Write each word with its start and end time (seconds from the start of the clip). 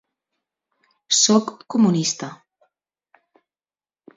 Sóc 1.23 1.45
comunista. 1.71 2.27